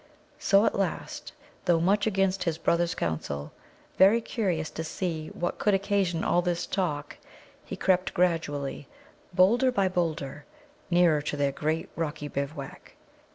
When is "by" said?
9.71-9.89